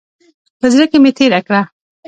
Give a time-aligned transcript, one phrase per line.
[0.59, 1.61] په زړه کې مې تېره کړه.